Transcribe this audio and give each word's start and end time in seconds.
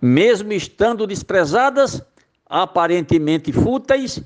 mesmo 0.00 0.52
estando 0.52 1.06
desprezadas, 1.06 2.02
aparentemente 2.46 3.52
fúteis, 3.52 4.20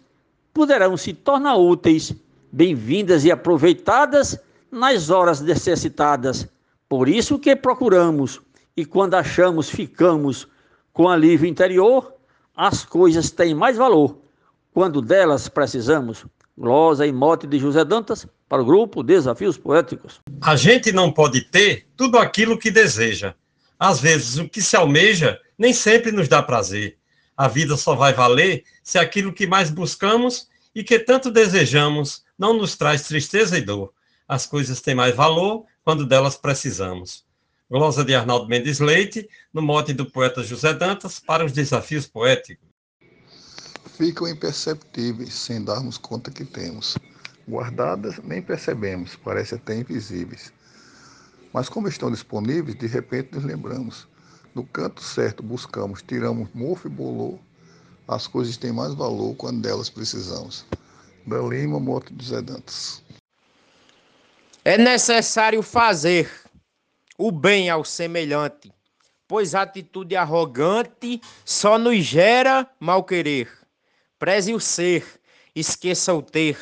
poderão 0.53 0.97
se 0.97 1.13
tornar 1.13 1.57
úteis, 1.57 2.15
bem-vindas 2.53 3.25
e 3.25 3.33
aproveitadas 3.33 4.39
nas 4.71 5.11
horas 5.11 5.41
necessitadas. 5.41 6.49
Por 6.89 7.09
isso 7.09 7.39
que 7.39 7.57
procuramos, 7.57 8.41
e 8.77 8.85
quando 8.85 9.15
achamos, 9.15 9.69
ficamos 9.69 10.47
com 10.93 11.09
alívio 11.09 11.49
interior, 11.49 12.15
as 12.57 12.85
coisas 12.85 13.31
têm 13.31 13.55
mais 13.55 13.77
valor 13.77 14.19
quando 14.73 15.03
delas 15.03 15.49
precisamos. 15.49 16.25
Glosa 16.57 17.05
e 17.05 17.13
mote 17.13 17.49
de 17.49 17.59
José 17.59 17.85
Dantas 17.85 18.27
para 18.49 18.63
o 18.63 18.65
grupo 18.65 19.03
Desafios 19.03 19.59
Poéticos. 19.59 20.21
A 20.41 20.55
gente 20.55 20.93
não 20.93 21.11
pode 21.11 21.41
ter 21.41 21.85
tudo 21.97 22.17
aquilo 22.17 22.57
que 22.57 22.71
deseja. 22.71 23.35
Às 23.77 24.01
vezes, 24.01 24.39
o 24.39 24.49
que 24.49 24.63
se 24.63 24.77
almeja 24.77 25.41
nem 25.59 25.73
sempre 25.73 26.13
nos 26.13 26.29
dá 26.29 26.43
prazer. 26.43 26.99
A 27.37 27.49
vida 27.49 27.77
só 27.77 27.95
vai 27.95 28.13
valer 28.13 28.65
se 28.83 28.99
aquilo 28.99 29.33
que 29.33 29.47
mais 29.47 29.71
buscamos 29.71 30.49
e 30.75 30.85
que 30.85 30.99
tanto 30.99 31.31
desejamos 31.31 32.25
não 32.39 32.57
nos 32.57 32.77
traz 32.77 33.03
tristeza 33.03 33.59
e 33.59 33.61
dor. 33.61 33.93
As 34.27 34.47
coisas 34.47 34.81
têm 34.81 34.95
mais 34.95 35.15
valor 35.15 35.65
quando 35.85 36.07
delas 36.07 36.37
precisamos. 36.37 37.25
Glosa 37.71 38.05
de 38.05 38.15
Arnaldo 38.15 38.49
Mendes 38.49 38.79
Leite, 38.79 39.29
no 39.53 39.63
mote 39.63 39.93
do 39.93 40.11
poeta 40.11 40.43
José 40.43 40.73
Dantas, 40.75 41.19
para 41.19 41.45
os 41.45 41.53
desafios 41.53 42.07
poéticos. 42.07 42.69
Ficam 43.97 44.29
imperceptíveis 44.29 45.35
sem 45.35 45.65
darmos 45.65 45.99
conta 45.99 46.31
que 46.31 46.45
temos. 46.45 46.97
Guardadas, 47.49 48.19
nem 48.25 48.43
percebemos, 48.43 49.17
parecem 49.17 49.59
até 49.59 49.77
invisíveis. 49.77 50.53
Mas 51.53 51.69
como 51.69 51.89
estão 51.89 52.11
disponíveis, 52.11 52.77
de 52.77 52.87
repente 52.87 53.35
nos 53.35 53.45
lembramos. 53.45 54.09
No 54.55 54.65
canto 54.65 55.03
certo 55.03 55.43
buscamos, 55.43 56.01
tiramos 56.03 56.49
mofo 56.55 56.87
e 56.87 56.91
bolor. 56.91 57.39
As 58.07 58.27
coisas 58.27 58.57
têm 58.57 58.73
mais 58.73 58.95
valor 58.95 59.35
quando 59.35 59.61
delas 59.61 59.91
precisamos. 59.91 60.65
Da 61.27 61.39
Lima, 61.39 61.81
Moto 61.81 62.13
Zé 62.23 62.41
Dantas. 62.41 63.03
É 64.65 64.79
necessário 64.79 65.63
fazer 65.63 66.31
o 67.19 67.33
bem 67.33 67.69
ao 67.69 67.85
semelhante, 67.85 68.73
pois 69.27 69.55
atitude 69.55 70.15
arrogante 70.15 71.21
só 71.45 71.79
nos 71.79 72.05
gera 72.05 72.69
mal 72.79 73.03
querer. 73.03 73.51
Preze 74.19 74.55
o 74.55 74.61
ser, 74.61 75.05
esqueça 75.55 76.15
o 76.15 76.23
ter, 76.23 76.57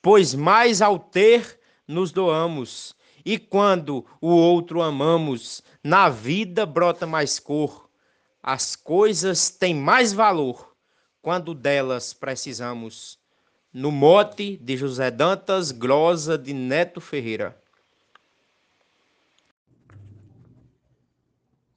pois 0.00 0.34
mais 0.34 0.80
ao 0.80 0.98
ter 0.98 1.60
nos 1.86 2.10
doamos. 2.10 2.96
E 3.28 3.38
quando 3.38 4.06
o 4.22 4.28
outro 4.28 4.80
amamos, 4.80 5.62
na 5.84 6.08
vida 6.08 6.64
brota 6.64 7.06
mais 7.06 7.38
cor. 7.38 7.90
As 8.42 8.74
coisas 8.74 9.50
têm 9.50 9.74
mais 9.74 10.14
valor 10.14 10.74
quando 11.20 11.52
delas 11.52 12.14
precisamos. 12.14 13.18
No 13.70 13.92
mote 13.92 14.56
de 14.56 14.78
José 14.78 15.10
Dantas, 15.10 15.70
glosa 15.72 16.38
de 16.38 16.54
Neto 16.54 17.02
Ferreira. 17.02 17.62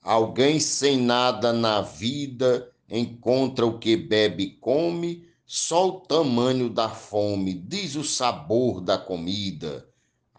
Alguém 0.01 0.57
sem 0.57 0.97
nada 1.01 1.51
na 1.51 1.81
vida 1.81 2.71
encontra 2.89 3.65
o 3.65 3.77
que 3.77 3.97
bebe 3.97 4.43
e 4.43 4.51
come, 4.51 5.27
só 5.45 5.89
o 5.89 5.99
tamanho 5.99 6.69
da 6.69 6.87
fome 6.87 7.53
diz 7.53 7.97
o 7.97 8.05
sabor 8.05 8.79
da 8.79 8.97
comida. 8.97 9.90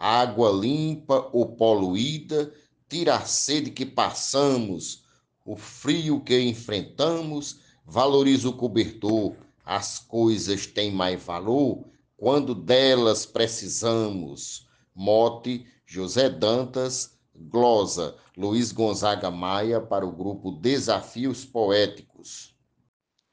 Água 0.05 0.51
limpa 0.51 1.31
ou 1.33 1.55
poluída 1.55 2.53
tira 2.89 3.19
a 3.19 3.25
sede 3.25 3.71
que 3.71 3.87
passamos, 3.87 5.05
o 5.47 5.57
frio 5.57 6.21
que 6.21 6.41
enfrentamos 6.41 7.61
valoriza 7.87 8.49
o 8.49 8.53
cobertor 8.53 9.37
as 9.65 10.01
coisas 10.01 10.67
têm 10.67 10.91
mais 10.91 11.23
valor 11.23 11.87
quando 12.17 12.53
delas 12.53 13.25
precisamos. 13.25 14.67
Mote 14.93 15.65
José 15.87 16.29
Dantas, 16.29 17.17
glosa 17.37 18.17
Luiz 18.37 18.73
Gonzaga 18.73 19.31
Maia 19.31 19.81
para 19.81 20.05
o 20.05 20.11
grupo 20.11 20.51
Desafios 20.51 21.45
Poéticos. 21.45 22.57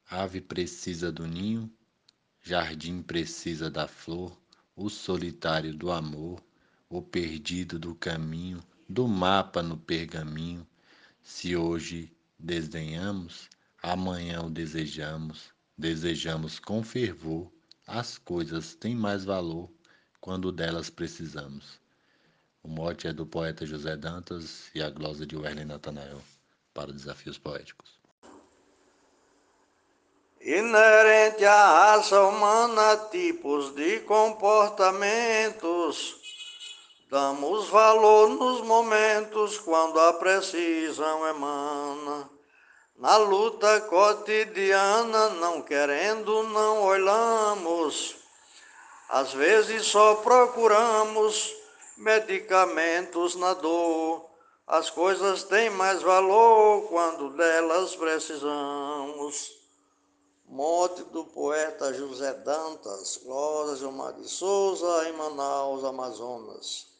Ave 0.08 0.40
precisa 0.40 1.10
do 1.10 1.26
ninho, 1.26 1.68
jardim 2.40 3.02
precisa 3.02 3.68
da 3.68 3.88
flor, 3.88 4.40
o 4.76 4.88
solitário 4.88 5.74
do 5.74 5.90
amor, 5.90 6.40
o 6.90 7.00
perdido 7.00 7.78
do 7.78 7.94
caminho, 7.94 8.62
do 8.86 9.08
mapa 9.08 9.62
no 9.62 9.78
pergaminho. 9.78 10.66
Se 11.22 11.56
hoje 11.56 12.14
desdenhamos, 12.38 13.48
amanhã 13.82 14.42
o 14.42 14.50
desejamos 14.50 15.54
desejamos 15.80 16.58
com 16.58 16.84
fervor, 16.84 17.50
as 17.86 18.18
coisas 18.18 18.74
têm 18.74 18.94
mais 18.94 19.24
valor 19.24 19.70
quando 20.20 20.52
delas 20.52 20.90
precisamos. 20.90 21.80
O 22.62 22.68
mote 22.68 23.08
é 23.08 23.14
do 23.14 23.24
poeta 23.24 23.64
José 23.64 23.96
Dantas 23.96 24.70
e 24.74 24.82
a 24.82 24.90
glosa 24.90 25.26
de 25.26 25.34
Werley 25.34 25.64
Natanael 25.64 26.20
para 26.74 26.92
Desafios 26.92 27.38
Poéticos. 27.38 27.98
Inerente 30.42 31.46
à 31.46 31.94
raça 31.94 32.20
humana, 32.20 32.98
tipos 33.10 33.74
de 33.74 34.00
comportamentos. 34.00 36.09
Damos 37.10 37.68
valor 37.68 38.28
nos 38.28 38.60
momentos 38.60 39.58
quando 39.58 39.98
a 39.98 40.12
precisão 40.12 41.26
emana 41.26 42.30
na 42.94 43.16
luta 43.16 43.80
cotidiana, 43.80 45.30
não 45.30 45.60
querendo, 45.60 46.44
não 46.44 46.84
olhamos. 46.84 48.14
Às 49.08 49.32
vezes 49.32 49.86
só 49.86 50.16
procuramos 50.16 51.52
medicamentos 51.96 53.34
na 53.34 53.54
dor. 53.54 54.30
As 54.64 54.88
coisas 54.88 55.42
têm 55.42 55.68
mais 55.70 56.02
valor 56.02 56.88
quando 56.88 57.30
delas 57.30 57.96
precisamos. 57.96 59.50
Morte 60.46 61.02
do 61.04 61.24
poeta 61.24 61.92
José 61.92 62.34
Dantas, 62.34 63.16
Glória 63.24 63.74
Gilmar 63.74 64.12
de 64.12 64.28
Souza, 64.28 65.08
em 65.08 65.12
Manaus, 65.14 65.82
Amazonas. 65.82 66.90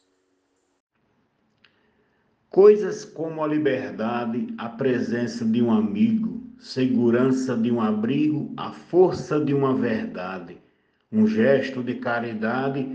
Coisas 2.51 3.05
como 3.05 3.41
a 3.41 3.47
liberdade, 3.47 4.53
a 4.57 4.67
presença 4.67 5.45
de 5.45 5.61
um 5.63 5.71
amigo, 5.71 6.43
segurança 6.59 7.55
de 7.55 7.71
um 7.71 7.79
abrigo, 7.79 8.53
a 8.57 8.73
força 8.73 9.39
de 9.39 9.53
uma 9.53 9.73
verdade, 9.73 10.57
um 11.09 11.25
gesto 11.25 11.81
de 11.81 11.95
caridade, 11.95 12.85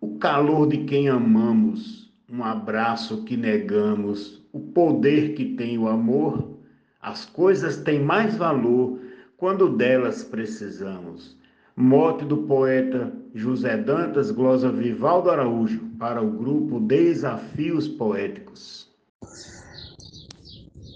o 0.00 0.16
calor 0.16 0.66
de 0.66 0.84
quem 0.84 1.10
amamos, 1.10 2.10
um 2.26 2.42
abraço 2.42 3.22
que 3.24 3.36
negamos, 3.36 4.42
o 4.50 4.58
poder 4.58 5.34
que 5.34 5.44
tem 5.56 5.76
o 5.76 5.88
amor, 5.88 6.56
as 6.98 7.26
coisas 7.26 7.76
têm 7.76 8.00
mais 8.00 8.34
valor 8.34 8.98
quando 9.36 9.76
delas 9.76 10.24
precisamos. 10.24 11.36
Mote 11.76 12.24
do 12.24 12.38
poeta 12.38 13.12
José 13.34 13.76
Dantas, 13.76 14.30
glosa 14.30 14.72
Vivaldo 14.72 15.30
Araújo, 15.30 15.80
para 15.98 16.22
o 16.22 16.30
grupo 16.30 16.80
Desafios 16.80 17.86
Poéticos. 17.86 18.90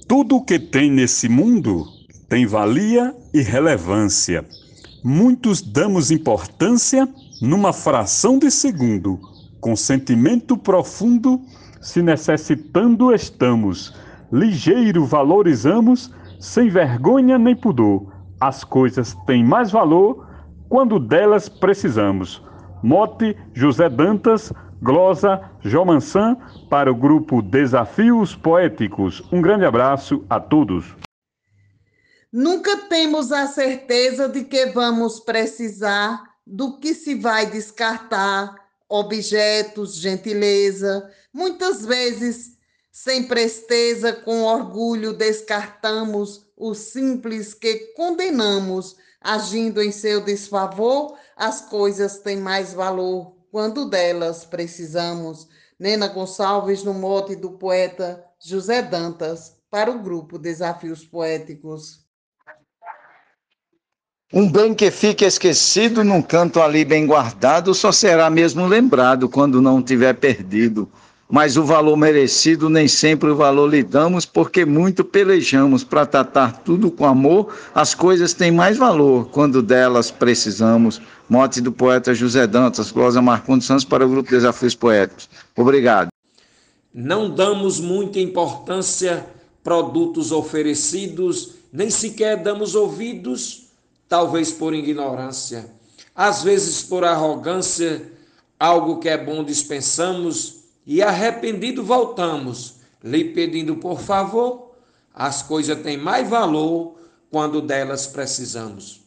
Tudo 0.09 0.37
o 0.37 0.44
que 0.44 0.56
tem 0.56 0.89
nesse 0.89 1.28
mundo 1.28 1.84
tem 2.28 2.47
valia 2.47 3.12
e 3.34 3.43
relevância. 3.43 4.47
Muitos 5.03 5.61
damos 5.61 6.12
importância 6.12 7.09
numa 7.43 7.72
fração 7.72 8.39
de 8.39 8.49
segundo, 8.49 9.19
com 9.61 9.75
sentimento 9.75 10.56
profundo, 10.56 11.41
se 11.81 12.03
necessitando 12.03 13.12
estamos. 13.12 13.94
Ligeiro 14.32 15.05
valorizamos, 15.05 16.12
sem 16.38 16.69
vergonha 16.69 17.37
nem 17.37 17.56
pudor. 17.56 18.06
As 18.38 18.62
coisas 18.62 19.12
têm 19.26 19.44
mais 19.44 19.73
valor 19.73 20.25
quando 20.69 21.00
delas 21.00 21.49
precisamos. 21.49 22.41
Mote 22.81 23.37
José 23.53 23.88
Dantas, 23.88 24.53
glosa 24.87 25.50
Jomansan, 25.62 26.37
para 26.71 26.93
o 26.93 26.94
grupo 26.94 27.43
Desafios 27.43 28.37
Poéticos. 28.37 29.21
Um 29.33 29.43
grande 29.43 29.65
abraço 29.65 30.25
a 30.31 30.38
todos. 30.38 30.94
Nunca 32.33 32.77
temos 32.88 33.33
a 33.33 33.49
certeza 33.49 34.29
de 34.29 34.44
que 34.44 34.67
vamos 34.67 35.19
precisar 35.19 36.23
do 36.47 36.79
que 36.79 36.94
se 36.94 37.17
vai 37.17 37.47
descartar, 37.47 38.55
objetos, 38.88 39.97
gentileza. 39.97 41.11
Muitas 41.32 41.85
vezes, 41.85 42.56
sem 42.93 43.25
presteza, 43.25 44.12
com 44.12 44.43
orgulho, 44.43 45.12
descartamos 45.12 46.47
o 46.56 46.75
simples 46.75 47.53
que 47.53 47.93
condenamos, 47.97 48.97
agindo 49.21 49.82
em 49.82 49.91
seu 49.91 50.21
desfavor, 50.21 51.17
as 51.37 51.62
coisas 51.62 52.19
têm 52.19 52.37
mais 52.37 52.73
valor 52.73 53.36
quando 53.56 53.88
delas 53.88 54.44
precisamos. 54.44 55.49
Nena 55.81 56.08
Gonçalves, 56.08 56.85
no 56.85 56.93
mote 56.93 57.35
do 57.35 57.53
poeta 57.53 58.23
José 58.38 58.82
Dantas, 58.82 59.56
para 59.70 59.91
o 59.91 59.99
grupo 59.99 60.38
Desafios 60.38 61.06
Poéticos. 61.06 62.05
Um 64.31 64.47
bem 64.53 64.75
que 64.75 64.91
fica 64.91 65.25
esquecido 65.25 66.05
num 66.05 66.20
canto 66.20 66.61
ali 66.61 66.85
bem 66.85 67.06
guardado 67.06 67.73
só 67.73 67.91
será 67.91 68.29
mesmo 68.29 68.67
lembrado 68.67 69.26
quando 69.26 69.62
não 69.62 69.82
tiver 69.82 70.12
perdido. 70.12 70.93
Mas 71.28 71.56
o 71.56 71.64
valor 71.64 71.96
merecido 71.96 72.70
nem 72.70 72.87
sempre 72.87 73.31
o 73.31 73.37
valor 73.37 73.69
lhe 73.69 73.82
damos, 73.82 74.25
porque 74.25 74.64
muito 74.64 75.05
pelejamos 75.05 75.82
para 75.82 76.06
tratar 76.06 76.62
tudo 76.62 76.88
com 76.88 77.05
amor. 77.05 77.52
As 77.75 77.94
coisas 77.94 78.32
têm 78.32 78.52
mais 78.52 78.76
valor 78.76 79.28
quando 79.31 79.61
delas 79.61 80.11
precisamos. 80.11 81.00
Mote 81.28 81.61
do 81.61 81.73
poeta 81.73 82.14
José 82.14 82.46
Dantas, 82.46 82.93
Glosa 82.93 83.20
Marcondes 83.20 83.67
Santos 83.67 83.84
para 83.84 84.06
o 84.06 84.08
Grupo 84.08 84.31
Desafios 84.31 84.76
Poéticos. 84.76 85.28
Obrigado. 85.56 86.08
Não 86.94 87.29
damos 87.29 87.81
muita 87.81 88.20
importância 88.20 89.26
produtos 89.64 90.31
oferecidos, 90.31 91.55
nem 91.72 91.90
sequer 91.90 92.40
damos 92.40 92.76
ouvidos 92.76 93.67
talvez 94.08 94.52
por 94.52 94.72
ignorância, 94.72 95.67
às 96.14 96.44
vezes 96.44 96.84
por 96.84 97.05
arrogância, 97.05 98.12
algo 98.61 99.00
que 99.00 99.08
é 99.08 99.19
bom 99.19 99.43
dispensamos 99.43 100.66
e 100.87 101.03
arrependido 101.03 101.83
voltamos, 101.83 102.77
lhe 103.03 103.25
pedindo 103.25 103.77
por 103.77 104.00
favor, 104.00 104.77
as 105.12 105.43
coisas 105.43 105.83
têm 105.83 105.97
mais 105.97 106.29
valor 106.29 106.97
quando 107.31 107.61
delas 107.61 108.06
precisamos. 108.06 109.03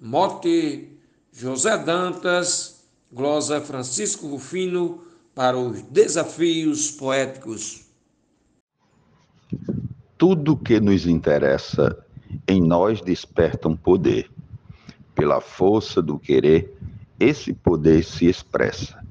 Mote 0.00 0.88
José 1.32 1.76
Dantas, 1.76 2.84
glosa 3.12 3.60
Francisco 3.60 4.28
Rufino 4.28 5.04
para 5.34 5.56
os 5.58 5.82
desafios 5.82 6.90
poéticos. 6.90 7.84
Tudo 10.16 10.56
que 10.56 10.80
nos 10.80 11.06
interessa 11.06 11.96
em 12.46 12.60
nós 12.60 13.00
desperta 13.00 13.68
um 13.68 13.76
poder. 13.76 14.30
Pela 15.14 15.40
força 15.40 16.00
do 16.00 16.18
querer, 16.18 16.76
esse 17.18 17.52
poder 17.52 18.04
se 18.04 18.26
expressa. 18.26 19.04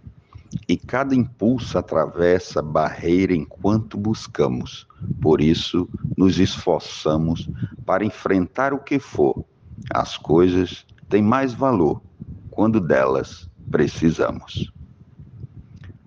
E 0.67 0.77
cada 0.77 1.15
impulso 1.15 1.77
atravessa 1.77 2.61
barreira 2.61 3.33
enquanto 3.33 3.97
buscamos. 3.97 4.87
Por 5.21 5.41
isso, 5.41 5.87
nos 6.17 6.39
esforçamos 6.39 7.49
para 7.85 8.05
enfrentar 8.05 8.73
o 8.73 8.79
que 8.79 8.99
for. 8.99 9.45
As 9.93 10.17
coisas 10.17 10.85
têm 11.07 11.21
mais 11.21 11.53
valor 11.53 12.01
quando 12.49 12.79
delas 12.79 13.49
precisamos. 13.69 14.71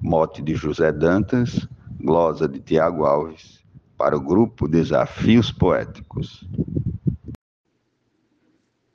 Mote 0.00 0.42
de 0.42 0.54
José 0.54 0.92
Dantas, 0.92 1.68
glosa 2.00 2.48
de 2.48 2.60
Tiago 2.60 3.04
Alves, 3.04 3.62
para 3.96 4.16
o 4.16 4.20
grupo 4.20 4.66
Desafios 4.66 5.52
Poéticos. 5.52 6.44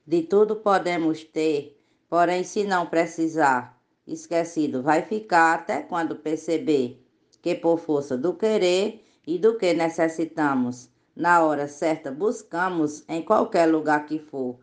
De 0.05 0.21
tudo 0.21 0.57
podemos 0.57 1.23
ter, 1.23 1.81
porém, 2.09 2.43
se 2.43 2.63
não 2.63 2.85
precisar, 2.85 3.76
esquecido 4.07 4.81
vai 4.81 5.01
ficar 5.01 5.53
até 5.55 5.81
quando 5.81 6.15
perceber 6.15 7.03
que, 7.41 7.53
por 7.53 7.77
força 7.77 8.17
do 8.17 8.33
querer 8.33 9.03
e 9.25 9.37
do 9.37 9.57
que 9.57 9.73
necessitamos, 9.73 10.89
na 11.15 11.43
hora 11.43 11.67
certa 11.67 12.11
buscamos 12.11 13.03
em 13.09 13.21
qualquer 13.21 13.65
lugar 13.65 14.05
que 14.05 14.19
for. 14.19 14.57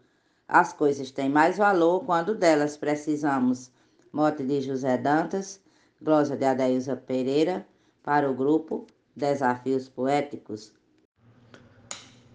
As 0.49 0.73
coisas 0.73 1.11
têm 1.11 1.29
mais 1.29 1.58
valor 1.58 2.05
quando 2.05 2.35
delas 2.35 2.76
precisamos. 2.76 3.70
Mote 4.12 4.44
de 4.44 4.61
José 4.61 4.96
Dantas, 4.96 5.61
glosa 6.00 6.37
de 6.37 6.44
Adailza 6.44 6.97
Pereira, 6.97 7.67
para 8.02 8.31
o 8.31 8.35
grupo 8.35 8.87
Desafios 9.17 9.88
Poéticos, 9.88 10.73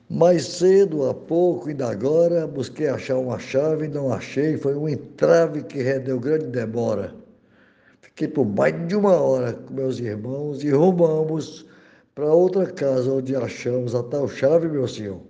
mais 0.09 0.43
cedo, 0.43 1.05
há 1.05 1.13
pouco, 1.13 1.69
ainda 1.69 1.87
agora, 1.87 2.47
busquei 2.47 2.87
achar 2.87 3.19
uma 3.19 3.37
chave, 3.37 3.87
não 3.87 4.11
achei, 4.11 4.57
foi 4.57 4.75
um 4.75 4.89
entrave 4.89 5.61
que 5.61 5.83
rendeu 5.83 6.19
grande 6.19 6.47
demora. 6.47 7.13
Fiquei 8.01 8.27
por 8.27 8.43
mais 8.43 8.87
de 8.87 8.95
uma 8.95 9.15
hora 9.15 9.53
com 9.53 9.71
meus 9.71 9.99
irmãos 9.99 10.63
e 10.63 10.71
rumamos 10.71 11.67
para 12.15 12.25
outra 12.25 12.65
casa 12.65 13.11
onde 13.13 13.35
achamos 13.35 13.93
a 13.93 14.01
tal 14.01 14.27
chave, 14.27 14.67
meu 14.67 14.87
senhor. 14.87 15.21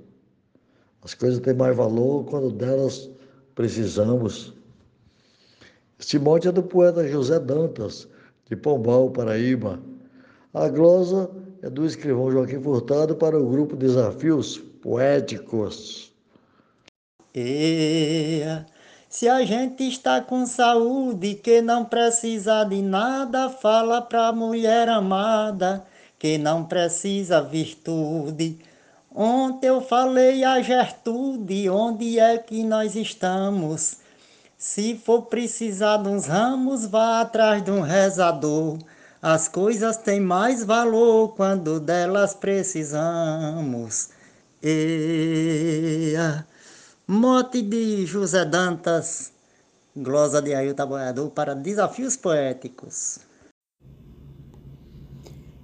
As 1.04 1.14
coisas 1.14 1.40
têm 1.42 1.54
mais 1.54 1.75
valor 1.75 2.24
quando 2.25 2.50
delas 2.50 3.10
precisamos. 3.56 4.54
Este 6.00 6.18
monte 6.18 6.48
é 6.48 6.52
do 6.54 6.64
poeta 6.64 7.06
José 7.06 7.38
Dantas, 7.38 8.08
de 8.50 8.56
Pombal, 8.56 9.12
Paraíba. 9.12 9.78
A 10.54 10.70
glosa 10.70 11.30
é 11.62 11.70
do 11.70 11.86
escrivão 11.86 12.32
Joaquim 12.32 12.62
Furtado 12.62 13.14
para 13.18 13.38
o 13.38 13.50
grupo 13.50 13.75
Desafios 13.75 14.69
poéticos. 14.81 16.12
Se 19.10 19.28
a 19.28 19.44
gente 19.44 19.88
está 19.88 20.22
com 20.22 20.46
saúde, 20.46 21.36
que 21.36 21.62
não 21.62 21.86
precisa 21.86 22.64
de 22.64 22.81
nada, 22.81 23.50
fala 23.50 24.02
pra 24.02 24.31
mulher 24.31 24.88
amada, 24.90 25.86
que 26.18 26.38
não 26.38 26.66
precisa 26.66 27.42
virtude. 27.42 28.60
Ontem 29.14 29.68
eu 29.68 29.81
falei 29.81 30.44
a 30.44 30.62
Gertrude, 30.62 31.70
onde 31.70 32.20
é 32.20 32.38
que 32.38 32.64
nós 32.64 32.96
estamos? 32.96 33.98
Se 34.58 34.96
for 34.96 35.24
precisar 35.24 35.98
de 35.98 36.10
uns 36.10 36.25
ramos, 36.28 36.86
vá 36.86 37.22
atrás 37.22 37.64
de 37.64 37.72
um 37.72 37.82
rezador. 37.82 38.78
As 39.22 39.48
coisas 39.48 39.98
têm 39.98 40.20
mais 40.20 40.64
valor 40.64 41.36
quando 41.36 41.80
delas 41.80 42.34
precisamos. 42.34 44.10
E 44.62 46.16
a 46.18 46.44
mote 47.08 47.62
de 47.62 48.06
José 48.06 48.44
Dantas, 48.44 49.32
glosa 49.96 50.42
de 50.42 50.54
Ailton 50.54 50.86
Boiador 50.86 51.30
para 51.30 51.56
desafios 51.56 52.18
poéticos. 52.18 53.20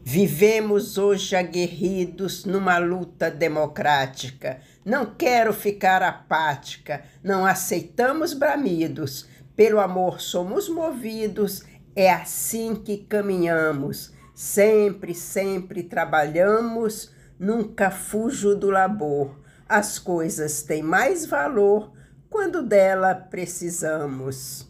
Vivemos 0.02 0.98
hoje 0.98 1.36
aguerridos 1.36 2.46
numa 2.46 2.78
luta 2.78 3.30
democrática. 3.30 4.62
Não 4.86 5.14
quero 5.14 5.52
ficar 5.52 6.02
apática, 6.02 7.04
não 7.22 7.46
aceitamos 7.46 8.34
bramidos. 8.34 9.28
Pelo 9.58 9.82
amor 9.82 10.22
somos 10.22 10.70
movidos, 10.70 11.64
é 11.94 12.10
assim 12.10 12.74
que 12.74 13.00
caminhamos. 13.00 14.14
Sempre, 14.34 15.14
sempre 15.14 15.84
trabalhamos 15.84 17.14
Nunca 17.38 17.92
fujo 17.92 18.56
do 18.56 18.70
labor. 18.70 19.38
As 19.68 20.00
coisas 20.00 20.64
têm 20.64 20.82
mais 20.82 21.26
valor 21.26 21.92
quando 22.30 22.64
dela 22.64 23.14
precisamos. 23.14 24.68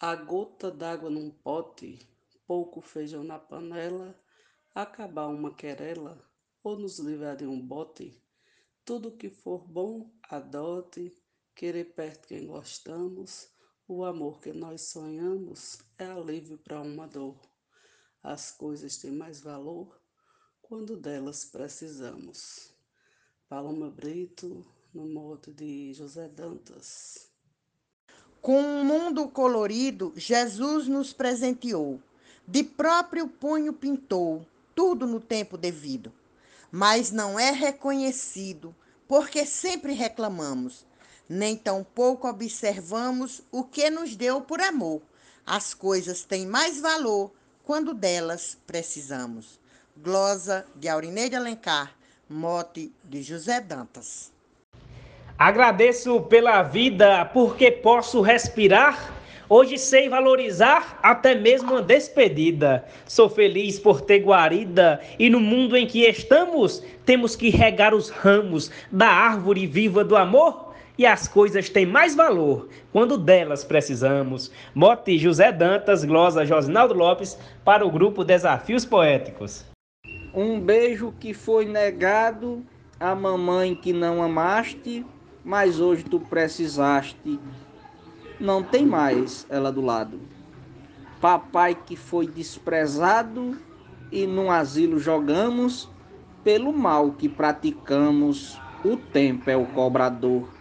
A 0.00 0.14
gota 0.14 0.70
d'água 0.70 1.10
num 1.10 1.30
pote, 1.30 1.98
pouco 2.46 2.80
feijão 2.80 3.24
na 3.24 3.38
panela, 3.38 4.14
acabar 4.74 5.26
uma 5.26 5.54
querela 5.54 6.24
ou 6.62 6.78
nos 6.78 6.98
livrar 6.98 7.36
de 7.36 7.46
um 7.46 7.60
bote. 7.60 8.22
Tudo 8.84 9.16
que 9.16 9.28
for 9.28 9.66
bom, 9.66 10.10
adote, 10.28 11.16
querer 11.54 11.84
perto 11.94 12.28
quem 12.28 12.46
gostamos, 12.46 13.50
o 13.86 14.04
amor 14.04 14.40
que 14.40 14.52
nós 14.52 14.82
sonhamos 14.82 15.80
é 15.98 16.06
alívio 16.06 16.58
para 16.58 16.80
uma 16.80 17.06
dor. 17.06 17.47
As 18.22 18.50
coisas 18.50 18.96
têm 18.96 19.12
mais 19.12 19.40
valor 19.40 19.96
quando 20.60 20.96
delas 20.96 21.44
precisamos. 21.44 22.74
Paloma 23.48 23.88
Brito, 23.88 24.66
no 24.92 25.06
modo 25.06 25.52
de 25.52 25.94
José 25.94 26.28
Dantas. 26.28 27.30
Com 28.40 28.60
um 28.60 28.84
mundo 28.84 29.28
colorido, 29.28 30.12
Jesus 30.16 30.88
nos 30.88 31.12
presenteou. 31.12 32.02
De 32.46 32.62
próprio 32.62 33.28
punho 33.28 33.72
pintou, 33.72 34.46
tudo 34.74 35.06
no 35.06 35.20
tempo 35.20 35.56
devido. 35.56 36.12
Mas 36.70 37.10
não 37.10 37.38
é 37.38 37.50
reconhecido, 37.50 38.74
porque 39.06 39.46
sempre 39.46 39.92
reclamamos, 39.92 40.86
nem 41.28 41.56
tampouco 41.56 42.28
observamos 42.28 43.42
o 43.50 43.64
que 43.64 43.88
nos 43.90 44.16
deu 44.16 44.40
por 44.40 44.60
amor. 44.60 45.02
As 45.46 45.72
coisas 45.72 46.24
têm 46.24 46.46
mais 46.46 46.80
valor 46.80 47.32
quando 47.68 47.92
delas 47.92 48.56
precisamos. 48.66 49.60
Glosa 49.94 50.64
de 50.74 50.88
Aurineide 50.88 51.36
Alencar, 51.36 51.94
mote 52.26 52.90
de 53.04 53.22
José 53.22 53.60
Dantas. 53.60 54.32
Agradeço 55.38 56.18
pela 56.22 56.62
vida 56.62 57.26
porque 57.26 57.70
posso 57.70 58.22
respirar. 58.22 59.12
Hoje 59.50 59.76
sei 59.76 60.08
valorizar 60.08 60.98
até 61.02 61.34
mesmo 61.34 61.76
a 61.76 61.82
despedida. 61.82 62.86
Sou 63.06 63.28
feliz 63.28 63.78
por 63.78 64.00
ter 64.00 64.20
guarida 64.20 64.98
e 65.18 65.28
no 65.28 65.38
mundo 65.38 65.76
em 65.76 65.86
que 65.86 66.06
estamos, 66.06 66.82
temos 67.04 67.36
que 67.36 67.50
regar 67.50 67.92
os 67.92 68.08
ramos 68.08 68.70
da 68.90 69.08
árvore 69.08 69.66
viva 69.66 70.02
do 70.02 70.16
amor 70.16 70.67
e 70.98 71.06
as 71.06 71.28
coisas 71.28 71.70
têm 71.70 71.86
mais 71.86 72.16
valor 72.16 72.68
quando 72.92 73.16
delas 73.16 73.62
precisamos. 73.62 74.50
Mote 74.74 75.16
José 75.16 75.52
Dantas, 75.52 76.04
glosa 76.04 76.44
Josinaldo 76.44 76.92
Lopes, 76.92 77.38
para 77.64 77.86
o 77.86 77.90
grupo 77.90 78.24
Desafios 78.24 78.84
Poéticos. 78.84 79.64
Um 80.34 80.60
beijo 80.60 81.14
que 81.20 81.32
foi 81.32 81.64
negado 81.64 82.66
a 82.98 83.14
mamãe 83.14 83.76
que 83.76 83.92
não 83.92 84.20
amaste, 84.20 85.06
mas 85.44 85.80
hoje 85.80 86.02
tu 86.02 86.18
precisaste. 86.18 87.38
Não 88.40 88.62
tem 88.62 88.84
mais 88.84 89.46
ela 89.48 89.70
do 89.70 89.80
lado. 89.80 90.20
Papai 91.20 91.74
que 91.74 91.96
foi 91.96 92.26
desprezado 92.26 93.56
e 94.10 94.26
num 94.26 94.50
asilo 94.50 94.98
jogamos, 94.98 95.88
pelo 96.42 96.72
mal 96.72 97.12
que 97.12 97.28
praticamos, 97.28 98.60
o 98.84 98.96
tempo 98.96 99.50
é 99.50 99.56
o 99.56 99.66
cobrador. 99.66 100.57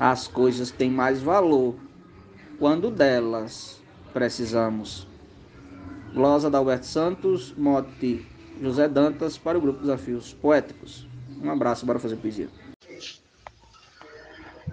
As 0.00 0.28
coisas 0.28 0.70
têm 0.70 0.90
mais 0.90 1.20
valor 1.20 1.74
quando 2.58 2.90
delas 2.90 3.80
precisamos. 4.12 5.06
Glosa 6.14 6.48
da 6.50 6.58
Alberto 6.58 6.86
Santos, 6.86 7.52
mote 7.56 8.26
José 8.60 8.88
Dantas 8.88 9.36
para 9.36 9.58
o 9.58 9.60
grupo 9.60 9.80
Desafios 9.80 10.32
Poéticos. 10.32 11.06
Um 11.42 11.50
abraço, 11.50 11.86
bora 11.86 11.98
fazer 11.98 12.16
poesia. 12.16 12.48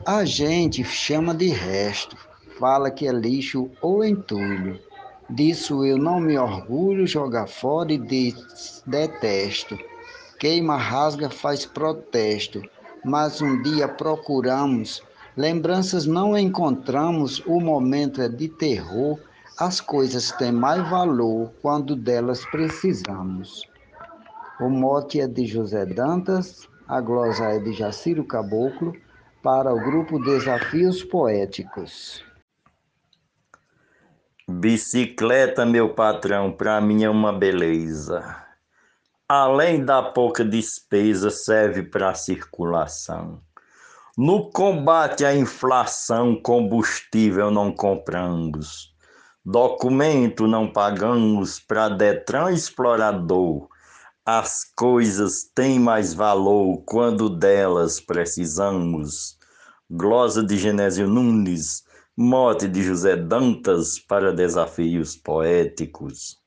A 0.06 0.24
gente 0.24 0.84
chama 0.84 1.34
de 1.34 1.48
resto, 1.48 2.16
fala 2.60 2.92
que 2.92 3.08
é 3.08 3.12
lixo 3.12 3.70
ou 3.82 4.04
entulho. 4.04 4.80
Disso 5.30 5.84
eu 5.84 5.98
não 5.98 6.20
me 6.20 6.38
orgulho, 6.38 7.08
jogar 7.08 7.48
fora 7.48 7.92
e 7.92 8.34
detesto. 8.86 9.78
Queima, 10.40 10.78
rasga, 10.78 11.30
faz 11.30 11.66
protesto, 11.66 12.62
mas 13.04 13.42
um 13.42 13.62
dia 13.64 13.88
procuramos, 13.88 15.02
lembranças 15.36 16.06
não 16.06 16.38
encontramos, 16.38 17.40
o 17.46 17.60
momento 17.60 18.22
é 18.22 18.30
de 18.30 18.48
terror, 18.48 19.20
as 19.58 19.80
coisas 19.80 20.32
têm 20.34 20.52
mais 20.52 20.88
valor 20.90 21.52
quando 21.62 21.96
delas 21.96 22.46
precisamos. 22.46 23.68
O 24.60 24.70
mote 24.70 25.20
é 25.20 25.28
de 25.28 25.46
José 25.46 25.86
Dantas, 25.86 26.68
a 26.88 27.02
glosa 27.02 27.46
é 27.46 27.60
de 27.60 27.74
Jaciro 27.74 28.24
Caboclo, 28.24 28.94
para 29.42 29.74
o 29.74 29.80
grupo 29.80 30.18
Desafios 30.24 31.04
Poéticos. 31.04 32.24
Bicicleta, 34.48 35.66
meu 35.66 35.94
patrão, 35.94 36.52
para 36.52 36.80
mim 36.80 37.04
é 37.04 37.10
uma 37.10 37.34
beleza. 37.34 38.44
Além 39.28 39.84
da 39.84 40.04
pouca 40.04 40.46
despesa, 40.46 41.30
serve 41.32 41.84
para 41.84 42.14
circulação. 42.14 43.42
No 44.18 44.50
combate 44.50 45.26
à 45.26 45.36
inflação, 45.36 46.40
combustível 46.42 47.52
não 47.52 47.74
compramos. 47.74 48.96
Documento 49.44 50.48
não 50.48 50.72
pagamos 50.72 51.60
para 51.60 51.90
Detran 51.90 52.54
explorador. 52.54 53.68
As 54.26 54.64
coisas 54.74 55.44
têm 55.54 55.80
mais 55.80 56.14
valor 56.14 56.82
quando 56.86 57.30
delas 57.30 58.00
precisamos. 58.00 59.38
Glosa 59.92 60.42
de 60.42 60.58
Genésio 60.58 61.10
Nunes, 61.10 61.84
mote 62.16 62.70
de 62.70 62.84
José 62.84 63.18
Dantas 63.18 64.00
para 64.00 64.32
desafios 64.32 65.18
poéticos. 65.18 66.38